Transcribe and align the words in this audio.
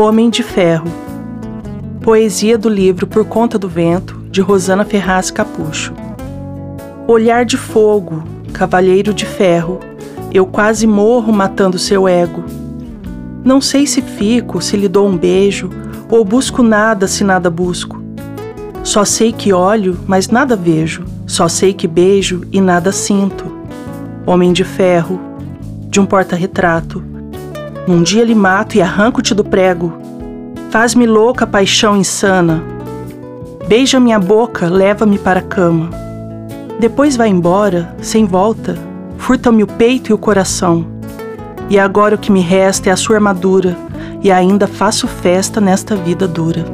Homem 0.00 0.30
de 0.30 0.44
Ferro. 0.44 0.86
Poesia 2.02 2.56
do 2.56 2.68
livro 2.68 3.04
Por 3.04 3.24
Conta 3.24 3.58
do 3.58 3.68
Vento, 3.68 4.16
de 4.30 4.40
Rosana 4.40 4.84
Ferraz 4.84 5.28
Capucho. 5.28 5.92
Olhar 7.08 7.44
de 7.44 7.56
fogo, 7.56 8.22
cavalheiro 8.52 9.12
de 9.12 9.26
ferro, 9.26 9.80
eu 10.32 10.46
quase 10.46 10.86
morro 10.86 11.32
matando 11.32 11.80
seu 11.80 12.06
ego. 12.06 12.44
Não 13.42 13.60
sei 13.60 13.88
se 13.88 14.00
fico, 14.00 14.62
se 14.62 14.76
lhe 14.76 14.86
dou 14.86 15.08
um 15.08 15.16
beijo, 15.16 15.68
ou 16.08 16.24
busco 16.24 16.62
nada 16.62 17.08
se 17.08 17.24
nada 17.24 17.50
busco. 17.50 18.00
Só 18.84 19.04
sei 19.04 19.32
que 19.32 19.52
olho, 19.52 19.98
mas 20.06 20.28
nada 20.28 20.54
vejo, 20.54 21.04
só 21.26 21.48
sei 21.48 21.74
que 21.74 21.88
beijo 21.88 22.42
e 22.52 22.60
nada 22.60 22.92
sinto. 22.92 23.52
Homem 24.24 24.52
de 24.52 24.62
ferro, 24.62 25.18
de 25.90 25.98
um 25.98 26.06
porta-retrato. 26.06 27.17
Um 27.88 28.02
dia 28.02 28.22
lhe 28.22 28.34
mato 28.34 28.76
e 28.76 28.82
arranco-te 28.82 29.34
do 29.34 29.42
prego. 29.42 29.96
Faz-me 30.68 31.06
louca 31.06 31.46
paixão 31.46 31.96
insana. 31.96 32.62
Beija 33.66 33.98
minha 33.98 34.18
boca, 34.18 34.68
leva-me 34.68 35.18
para 35.18 35.40
a 35.40 35.42
cama. 35.42 35.88
Depois 36.78 37.16
vai 37.16 37.30
embora, 37.30 37.96
sem 38.02 38.26
volta, 38.26 38.76
furta-me 39.16 39.62
o 39.62 39.66
peito 39.66 40.10
e 40.10 40.12
o 40.12 40.18
coração. 40.18 40.86
E 41.70 41.78
agora 41.78 42.16
o 42.16 42.18
que 42.18 42.30
me 42.30 42.42
resta 42.42 42.90
é 42.90 42.92
a 42.92 42.96
sua 42.96 43.16
armadura, 43.16 43.74
e 44.22 44.30
ainda 44.30 44.66
faço 44.66 45.08
festa 45.08 45.58
nesta 45.58 45.96
vida 45.96 46.28
dura. 46.28 46.66